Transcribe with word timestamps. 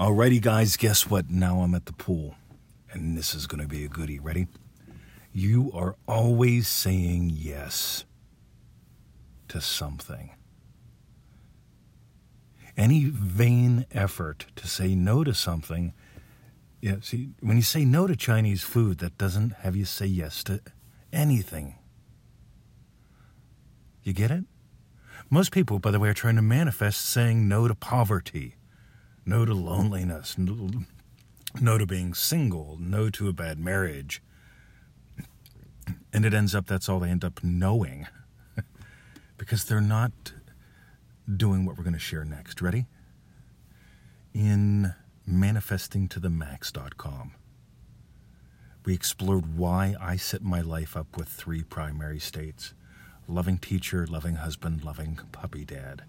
Alrighty, 0.00 0.40
guys, 0.40 0.78
guess 0.78 1.10
what? 1.10 1.28
Now 1.28 1.60
I'm 1.60 1.74
at 1.74 1.84
the 1.84 1.92
pool, 1.92 2.34
and 2.90 3.18
this 3.18 3.34
is 3.34 3.46
going 3.46 3.60
to 3.60 3.68
be 3.68 3.84
a 3.84 3.88
goodie. 3.88 4.18
Ready? 4.18 4.46
You 5.30 5.70
are 5.74 5.94
always 6.08 6.68
saying 6.68 7.32
yes 7.34 8.06
to 9.48 9.60
something. 9.60 10.30
Any 12.78 13.10
vain 13.12 13.84
effort 13.90 14.46
to 14.56 14.66
say 14.66 14.94
no 14.94 15.22
to 15.22 15.34
something, 15.34 15.92
yeah, 16.80 16.96
see, 17.02 17.34
when 17.40 17.58
you 17.58 17.62
say 17.62 17.84
no 17.84 18.06
to 18.06 18.16
Chinese 18.16 18.62
food, 18.62 19.00
that 19.00 19.18
doesn't 19.18 19.50
have 19.56 19.76
you 19.76 19.84
say 19.84 20.06
yes 20.06 20.42
to 20.44 20.62
anything. 21.12 21.74
You 24.02 24.14
get 24.14 24.30
it? 24.30 24.44
Most 25.28 25.52
people, 25.52 25.78
by 25.78 25.90
the 25.90 26.00
way, 26.00 26.08
are 26.08 26.14
trying 26.14 26.36
to 26.36 26.42
manifest 26.42 27.02
saying 27.02 27.46
no 27.46 27.68
to 27.68 27.74
poverty, 27.74 28.54
no 29.30 29.44
to 29.44 29.54
loneliness, 29.54 30.36
no 30.36 31.78
to 31.78 31.86
being 31.86 32.14
single, 32.14 32.76
no 32.80 33.08
to 33.10 33.28
a 33.28 33.32
bad 33.32 33.60
marriage. 33.60 34.20
And 36.12 36.24
it 36.24 36.34
ends 36.34 36.52
up 36.52 36.66
that's 36.66 36.88
all 36.88 36.98
they 36.98 37.10
end 37.10 37.24
up 37.24 37.44
knowing 37.44 38.08
because 39.36 39.64
they're 39.64 39.80
not 39.80 40.32
doing 41.32 41.64
what 41.64 41.76
we're 41.76 41.84
going 41.84 41.94
to 41.94 42.00
share 42.00 42.24
next. 42.24 42.60
Ready? 42.60 42.86
In 44.34 44.94
manifestingtothemax.com, 45.28 47.30
we 48.84 48.94
explored 48.94 49.56
why 49.56 49.94
I 50.00 50.16
set 50.16 50.42
my 50.42 50.60
life 50.60 50.96
up 50.96 51.16
with 51.16 51.28
three 51.28 51.62
primary 51.62 52.18
states 52.18 52.74
loving 53.28 53.58
teacher, 53.58 54.08
loving 54.08 54.34
husband, 54.34 54.82
loving 54.82 55.20
puppy 55.30 55.64
dad. 55.64 56.02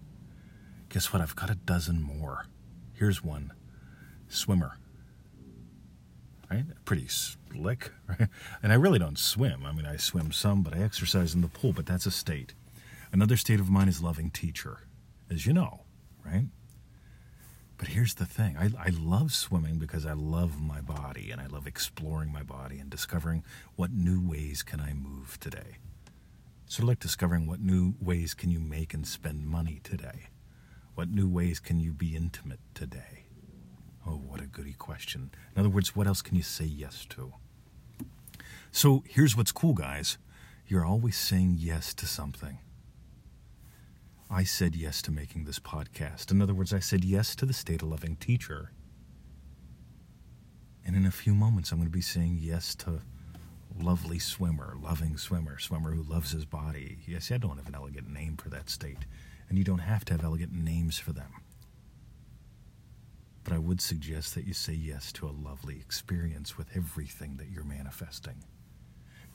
Guess 0.90 1.14
what? 1.14 1.22
I've 1.22 1.36
got 1.36 1.52
a 1.52 1.56
dozen 1.56 2.02
more. 2.02 2.48
Here's 3.02 3.24
one 3.24 3.52
swimmer. 4.28 4.78
Right? 6.52 6.66
Pretty 6.86 7.08
slick, 7.08 7.92
right? 8.08 8.30
And 8.62 8.72
I 8.72 8.76
really 8.76 9.00
don't 9.00 9.18
swim. 9.18 9.66
I 9.66 9.72
mean, 9.72 9.88
I 9.88 9.98
swim 9.98 10.32
some, 10.32 10.62
but 10.62 10.76
I 10.76 10.84
exercise 10.84 11.34
in 11.34 11.42
the 11.42 11.48
pool, 11.48 11.74
but 11.74 11.88
that's 11.88 12.06
a 12.06 12.12
state. 12.12 12.54
Another 13.12 13.38
state 13.38 13.60
of 13.60 13.72
mine 13.72 13.88
is 13.88 14.04
loving 14.04 14.30
teacher, 14.30 14.82
as 15.32 15.48
you 15.48 15.52
know, 15.52 15.82
right? 16.24 16.46
But 17.80 17.88
here's 17.88 18.14
the 18.14 18.28
thing 18.28 18.56
I, 18.56 18.70
I 18.78 18.90
love 18.90 19.34
swimming 19.34 19.80
because 19.80 20.06
I 20.06 20.14
love 20.14 20.62
my 20.62 20.82
body 20.82 21.32
and 21.32 21.42
I 21.42 21.48
love 21.48 21.66
exploring 21.66 22.32
my 22.32 22.44
body 22.44 22.78
and 22.78 22.92
discovering 22.92 23.44
what 23.78 23.90
new 23.92 24.22
ways 24.22 24.62
can 24.62 24.80
I 24.80 24.94
move 24.94 25.40
today. 25.40 25.78
Sort 26.68 26.84
of 26.84 26.90
like 26.90 27.00
discovering 27.00 27.48
what 27.48 27.62
new 27.62 27.96
ways 28.00 28.36
can 28.36 28.52
you 28.52 28.60
make 28.60 28.94
and 28.94 29.08
spend 29.08 29.48
money 29.48 29.80
today? 29.84 30.28
What 30.96 31.10
new 31.10 31.28
ways 31.28 31.60
can 31.60 31.80
you 31.80 31.94
be 31.94 32.16
intimate 32.16 32.60
today? 32.74 33.26
Oh, 34.06 34.16
what 34.16 34.42
a 34.42 34.46
goody 34.46 34.74
question. 34.74 35.32
In 35.56 35.60
other 35.60 35.70
words, 35.70 35.96
what 35.96 36.08
else 36.08 36.22
can 36.22 36.36
you 36.36 36.44
say 36.44 36.66
yes 36.66 37.06
to? 37.12 37.34
So 38.72 39.04
here's 39.08 39.36
what's 39.36 39.52
cool, 39.52 39.74
guys. 39.74 40.18
You're 40.68 40.86
always 40.86 41.18
saying 41.18 41.56
yes 41.60 41.94
to 41.96 42.06
something. 42.06 42.60
I 44.30 44.44
said 44.44 44.76
yes 44.76 45.02
to 45.04 45.12
making 45.12 45.44
this 45.44 45.60
podcast. 45.60 46.32
In 46.32 46.42
other 46.42 46.54
words, 46.54 46.74
I 46.74 46.80
said 46.80 47.04
yes 47.04 47.36
to 47.36 47.46
the 47.46 47.54
state 47.54 47.82
of 47.82 47.90
loving 47.90 48.16
teacher. 48.16 48.72
And 50.86 50.96
in 50.96 51.06
a 51.06 51.12
few 51.12 51.36
moments, 51.36 51.72
I'm 51.72 51.80
going 51.80 51.90
to 51.90 51.94
be 51.94 52.02
saying 52.02 52.40
yes 52.42 52.74
to 52.76 53.02
lovely 53.80 54.20
swimmer, 54.20 54.76
loving 54.82 55.18
swimmer, 55.18 55.60
swimmer 55.60 55.92
who 55.92 56.04
loves 56.04 56.32
his 56.32 56.46
body. 56.46 57.00
Yes, 57.06 57.32
I 57.32 57.38
don't 57.38 57.58
have 57.58 57.68
an 57.68 57.76
elegant 57.76 58.10
name 58.10 58.38
for 58.38 58.50
that 58.50 58.70
state, 58.70 59.06
and 59.52 59.58
you 59.58 59.66
don't 59.66 59.80
have 59.80 60.06
to 60.06 60.14
have 60.14 60.24
elegant 60.24 60.54
names 60.54 60.98
for 60.98 61.12
them. 61.12 61.34
But 63.44 63.52
I 63.52 63.58
would 63.58 63.82
suggest 63.82 64.34
that 64.34 64.48
you 64.48 64.54
say 64.54 64.72
yes 64.72 65.12
to 65.12 65.28
a 65.28 65.36
lovely 65.46 65.76
experience 65.76 66.58
with 66.58 66.68
everything 66.74 67.36
that 67.36 67.50
you're 67.50 67.66
manifesting. 67.66 68.46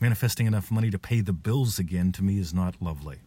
Manifesting 0.01 0.47
enough 0.47 0.71
money 0.71 0.91
to 0.91 0.99
pay 0.99 1.21
the 1.21 1.35
bills 1.35 1.79
again 1.79 2.13
to 2.13 2.25
me 2.25 2.39
is 2.39 2.55
not 2.55 2.81
lovely. 2.81 3.19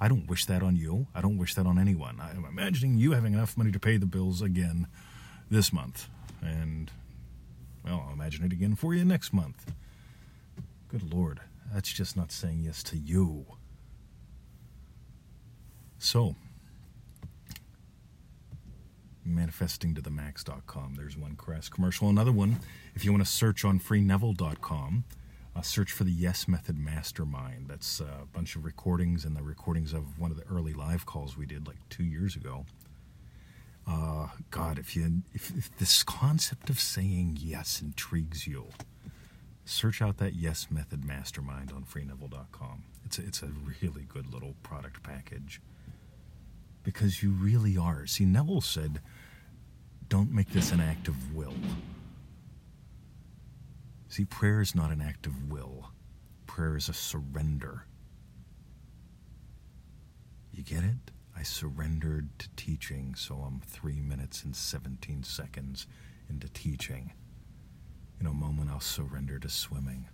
I 0.00 0.06
don't 0.06 0.28
wish 0.28 0.44
that 0.46 0.62
on 0.62 0.76
you. 0.76 1.08
I 1.16 1.20
don't 1.20 1.36
wish 1.36 1.54
that 1.54 1.66
on 1.66 1.80
anyone. 1.80 2.20
I'm 2.20 2.44
imagining 2.44 2.96
you 2.96 3.10
having 3.10 3.32
enough 3.32 3.56
money 3.56 3.72
to 3.72 3.80
pay 3.80 3.96
the 3.96 4.06
bills 4.06 4.40
again 4.40 4.86
this 5.50 5.72
month. 5.72 6.06
And, 6.40 6.92
well, 7.84 8.04
I'll 8.06 8.12
imagine 8.12 8.44
it 8.44 8.52
again 8.52 8.76
for 8.76 8.94
you 8.94 9.04
next 9.04 9.32
month. 9.32 9.72
Good 10.86 11.12
Lord, 11.12 11.40
that's 11.72 11.92
just 11.92 12.16
not 12.16 12.30
saying 12.30 12.62
yes 12.62 12.84
to 12.84 12.96
you. 12.96 13.46
So, 16.14 16.36
manifestingtothemax.com. 19.28 20.94
There's 20.94 21.16
one 21.16 21.34
crass 21.34 21.68
commercial. 21.68 22.08
Another 22.08 22.30
one, 22.30 22.60
if 22.94 23.04
you 23.04 23.10
want 23.10 23.24
to 23.24 23.28
search 23.28 23.64
on 23.64 23.80
freeneville.com, 23.80 25.02
uh, 25.56 25.62
search 25.62 25.90
for 25.90 26.04
the 26.04 26.12
Yes 26.12 26.46
Method 26.46 26.78
Mastermind. 26.78 27.66
That's 27.66 28.00
uh, 28.00 28.04
a 28.22 28.26
bunch 28.26 28.54
of 28.54 28.64
recordings 28.64 29.24
and 29.24 29.36
the 29.36 29.42
recordings 29.42 29.92
of 29.92 30.20
one 30.20 30.30
of 30.30 30.36
the 30.36 30.44
early 30.44 30.72
live 30.72 31.04
calls 31.04 31.36
we 31.36 31.46
did 31.46 31.66
like 31.66 31.78
two 31.90 32.04
years 32.04 32.36
ago. 32.36 32.64
Uh, 33.84 34.28
God, 34.52 34.78
if 34.78 34.94
you 34.94 35.22
if, 35.32 35.50
if 35.58 35.76
this 35.78 36.04
concept 36.04 36.70
of 36.70 36.78
saying 36.78 37.38
yes 37.40 37.82
intrigues 37.82 38.46
you, 38.46 38.66
search 39.64 40.00
out 40.00 40.18
that 40.18 40.34
Yes 40.36 40.68
Method 40.70 41.04
Mastermind 41.04 41.72
on 41.72 41.82
freeneville.com. 41.82 42.84
It's 43.04 43.18
a, 43.18 43.22
it's 43.26 43.42
a 43.42 43.50
really 43.82 44.06
good 44.08 44.32
little 44.32 44.54
product 44.62 45.02
package 45.02 45.60
because 46.84 47.22
you 47.22 47.32
really 47.32 47.76
are. 47.76 48.06
See, 48.06 48.24
Neville 48.24 48.60
said, 48.60 49.00
don't 50.08 50.30
make 50.30 50.50
this 50.50 50.70
an 50.70 50.80
act 50.80 51.08
of 51.08 51.34
will. 51.34 51.54
See, 54.08 54.24
prayer 54.24 54.60
is 54.60 54.74
not 54.74 54.92
an 54.92 55.00
act 55.00 55.26
of 55.26 55.50
will, 55.50 55.90
prayer 56.46 56.76
is 56.76 56.88
a 56.88 56.92
surrender. 56.92 57.86
You 60.52 60.62
get 60.62 60.84
it? 60.84 61.10
I 61.36 61.42
surrendered 61.42 62.28
to 62.38 62.48
teaching, 62.54 63.16
so 63.16 63.34
I'm 63.36 63.60
three 63.66 64.00
minutes 64.00 64.44
and 64.44 64.54
17 64.54 65.24
seconds 65.24 65.88
into 66.28 66.48
teaching. 66.48 67.12
In 68.20 68.26
a 68.26 68.32
moment, 68.32 68.70
I'll 68.70 68.78
surrender 68.78 69.40
to 69.40 69.48
swimming. 69.48 70.06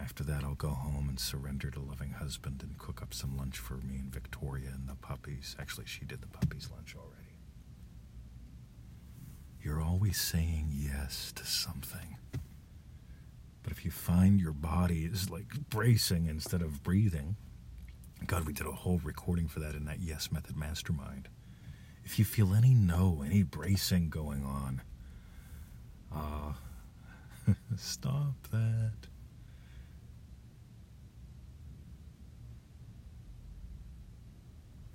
After 0.00 0.22
that, 0.24 0.44
I'll 0.44 0.54
go 0.54 0.68
home 0.70 1.08
and 1.08 1.18
surrender 1.18 1.70
to 1.70 1.80
loving 1.80 2.12
husband 2.12 2.62
and 2.62 2.78
cook 2.78 3.02
up 3.02 3.12
some 3.12 3.36
lunch 3.36 3.58
for 3.58 3.74
me 3.74 3.96
and 3.96 4.12
Victoria 4.12 4.68
and 4.72 4.88
the 4.88 4.94
puppies. 4.94 5.56
Actually, 5.58 5.86
she 5.86 6.04
did 6.04 6.20
the 6.20 6.28
puppies' 6.28 6.70
lunch 6.74 6.94
already. 6.96 7.34
You're 9.60 9.82
always 9.82 10.20
saying 10.20 10.68
yes 10.70 11.32
to 11.32 11.44
something. 11.44 12.16
But 13.62 13.72
if 13.72 13.84
you 13.84 13.90
find 13.90 14.40
your 14.40 14.52
body 14.52 15.04
is 15.04 15.28
like 15.30 15.68
bracing 15.68 16.26
instead 16.26 16.62
of 16.62 16.82
breathing, 16.82 17.36
God, 18.26 18.46
we 18.46 18.52
did 18.52 18.66
a 18.66 18.72
whole 18.72 19.00
recording 19.04 19.48
for 19.48 19.60
that 19.60 19.74
in 19.74 19.84
that 19.86 20.00
Yes 20.00 20.30
Method 20.32 20.56
Mastermind. 20.56 21.28
If 22.04 22.18
you 22.18 22.24
feel 22.24 22.54
any 22.54 22.74
no, 22.74 23.22
any 23.24 23.42
bracing 23.42 24.08
going 24.08 24.44
on, 24.44 24.82
uh, 26.14 26.52
stop 27.76 28.34
that. 28.50 28.92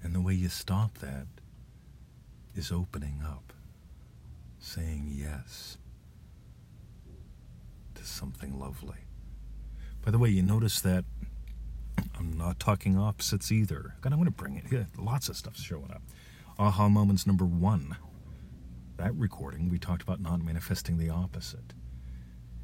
And 0.01 0.13
the 0.13 0.19
way 0.33 0.39
you 0.39 0.49
stop 0.49 0.97
that 0.97 1.27
is 2.55 2.71
opening 2.71 3.21
up, 3.23 3.53
saying 4.57 5.11
yes 5.13 5.77
to 7.93 8.03
something 8.03 8.59
lovely. 8.59 9.05
By 10.03 10.09
the 10.09 10.17
way, 10.17 10.29
you 10.29 10.41
notice 10.41 10.81
that 10.81 11.05
I'm 12.17 12.35
not 12.35 12.59
talking 12.59 12.97
opposites 12.97 13.51
either. 13.51 13.93
God, 14.01 14.11
I'm 14.11 14.19
going 14.19 14.25
to 14.25 14.31
bring 14.31 14.55
it. 14.55 14.65
Yeah, 14.71 14.85
lots 14.97 15.29
of 15.29 15.37
stuff's 15.37 15.61
showing 15.61 15.91
up. 15.91 16.01
Aha 16.57 16.89
moments 16.89 17.27
number 17.27 17.45
one. 17.45 17.95
That 18.97 19.13
recording, 19.15 19.69
we 19.69 19.77
talked 19.77 20.01
about 20.01 20.19
not 20.19 20.43
manifesting 20.43 20.97
the 20.97 21.09
opposite. 21.09 21.73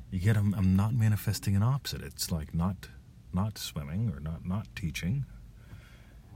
You 0.09 0.19
get, 0.19 0.37
I'm, 0.37 0.55
I'm 0.55 0.75
not 0.75 0.95
manifesting 0.95 1.55
an 1.55 1.63
opposite. 1.63 2.01
It's 2.01 2.31
like 2.31 2.55
not, 2.55 2.89
not 3.31 3.59
swimming 3.59 4.11
or 4.11 4.19
not, 4.19 4.43
not 4.43 4.67
teaching. 4.75 5.25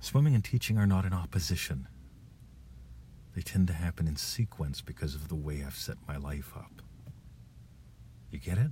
Swimming 0.03 0.35
and 0.35 0.44
teaching 0.44 0.77
are 0.77 0.85
not 0.85 1.05
in 1.05 1.13
opposition. 1.13 1.88
They 3.33 3.41
tend 3.41 3.67
to 3.67 3.73
happen 3.73 4.05
in 4.05 4.17
sequence 4.17 4.81
because 4.81 5.15
of 5.15 5.29
the 5.29 5.35
way 5.35 5.63
I've 5.65 5.77
set 5.77 5.95
my 6.05 6.17
life 6.17 6.51
up. 6.57 6.81
You 8.29 8.38
get 8.38 8.57
it? 8.57 8.71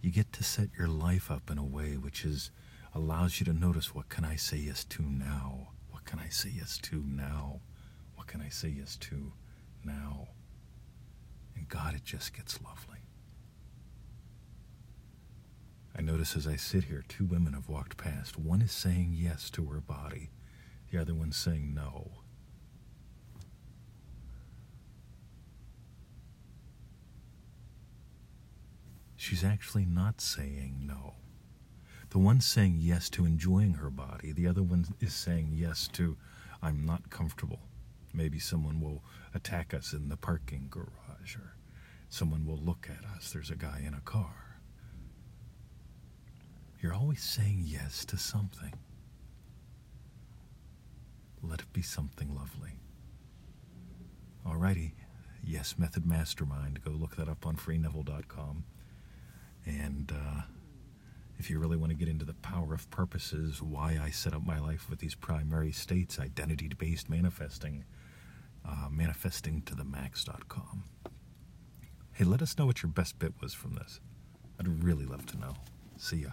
you 0.00 0.12
get 0.12 0.32
to 0.32 0.44
set 0.44 0.68
your 0.78 0.86
life 0.86 1.32
up 1.32 1.50
in 1.50 1.58
a 1.58 1.64
way 1.64 1.96
which 1.96 2.24
is 2.24 2.52
allows 2.94 3.40
you 3.40 3.44
to 3.46 3.52
notice 3.52 3.92
what 3.92 4.08
can 4.08 4.24
I 4.24 4.36
say 4.36 4.58
yes 4.58 4.84
to 4.84 5.02
now? 5.02 5.70
What 5.90 6.04
can 6.04 6.20
I 6.20 6.28
say 6.28 6.52
yes 6.56 6.78
to 6.82 7.02
now? 7.04 7.58
What 8.14 8.28
can 8.28 8.40
I 8.40 8.48
say 8.48 8.68
yes 8.68 8.96
to 8.98 9.32
now? 9.84 10.28
And 11.56 11.68
God, 11.68 11.96
it 11.96 12.04
just 12.04 12.32
gets 12.32 12.62
lovely 12.62 13.00
notice 16.06 16.36
as 16.36 16.46
I 16.46 16.54
sit 16.54 16.84
here, 16.84 17.04
two 17.08 17.24
women 17.24 17.52
have 17.54 17.68
walked 17.68 17.96
past. 17.96 18.38
One 18.38 18.62
is 18.62 18.70
saying 18.70 19.16
yes 19.18 19.50
to 19.50 19.66
her 19.66 19.80
body, 19.80 20.30
the 20.90 20.98
other 20.98 21.14
one's 21.14 21.36
saying 21.36 21.74
no. 21.74 22.12
She's 29.16 29.42
actually 29.42 29.84
not 29.84 30.20
saying 30.20 30.84
no. 30.86 31.14
The 32.10 32.18
one's 32.18 32.46
saying 32.46 32.76
yes 32.78 33.10
to 33.10 33.26
enjoying 33.26 33.74
her 33.74 33.90
body, 33.90 34.30
the 34.30 34.46
other 34.46 34.62
one 34.62 34.86
is 35.00 35.12
saying 35.12 35.50
yes 35.54 35.88
to, 35.94 36.16
I'm 36.62 36.86
not 36.86 37.10
comfortable. 37.10 37.58
Maybe 38.14 38.38
someone 38.38 38.80
will 38.80 39.02
attack 39.34 39.74
us 39.74 39.92
in 39.92 40.08
the 40.08 40.16
parking 40.16 40.68
garage 40.70 41.34
or 41.34 41.56
someone 42.08 42.46
will 42.46 42.58
look 42.58 42.88
at 42.88 43.04
us. 43.16 43.32
There's 43.32 43.50
a 43.50 43.56
guy 43.56 43.82
in 43.84 43.92
a 43.92 44.00
car. 44.00 44.45
You're 46.80 46.94
always 46.94 47.22
saying 47.22 47.62
yes 47.64 48.04
to 48.06 48.18
something. 48.18 48.74
Let 51.42 51.60
it 51.60 51.72
be 51.72 51.82
something 51.82 52.34
lovely. 52.34 52.80
Alrighty, 54.46 54.92
Yes 55.42 55.76
Method 55.78 56.06
Mastermind. 56.06 56.82
Go 56.84 56.90
look 56.90 57.16
that 57.16 57.28
up 57.28 57.46
on 57.46 57.56
freeneville.com. 57.56 58.64
And 59.64 60.12
uh, 60.12 60.42
if 61.38 61.50
you 61.50 61.58
really 61.58 61.76
want 61.76 61.90
to 61.90 61.96
get 61.96 62.08
into 62.08 62.24
the 62.24 62.34
power 62.34 62.74
of 62.74 62.88
purposes, 62.90 63.62
why 63.62 63.98
I 64.02 64.10
set 64.10 64.34
up 64.34 64.44
my 64.44 64.58
life 64.58 64.88
with 64.88 64.98
these 64.98 65.14
primary 65.14 65.72
states, 65.72 66.18
identity 66.18 66.68
based 66.68 67.08
manifesting, 67.08 67.84
uh, 68.64 68.88
manifesting 68.90 69.62
to 69.62 69.74
the 69.74 69.84
max.com. 69.84 70.84
Hey, 72.12 72.24
let 72.24 72.42
us 72.42 72.56
know 72.58 72.66
what 72.66 72.82
your 72.82 72.90
best 72.90 73.18
bit 73.18 73.34
was 73.40 73.52
from 73.54 73.74
this. 73.74 74.00
I'd 74.58 74.82
really 74.82 75.04
love 75.04 75.26
to 75.26 75.38
know. 75.38 75.54
See 75.96 76.18
ya. 76.18 76.30